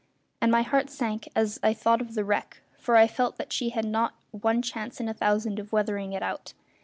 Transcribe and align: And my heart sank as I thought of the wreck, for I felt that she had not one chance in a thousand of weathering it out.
And 0.41 0.51
my 0.51 0.63
heart 0.63 0.89
sank 0.89 1.27
as 1.35 1.59
I 1.61 1.75
thought 1.75 2.01
of 2.01 2.15
the 2.15 2.25
wreck, 2.25 2.63
for 2.75 2.95
I 2.95 3.05
felt 3.05 3.37
that 3.37 3.53
she 3.53 3.69
had 3.69 3.85
not 3.85 4.15
one 4.31 4.63
chance 4.63 4.99
in 4.99 5.07
a 5.07 5.13
thousand 5.13 5.59
of 5.59 5.71
weathering 5.71 6.13
it 6.13 6.23
out. 6.23 6.55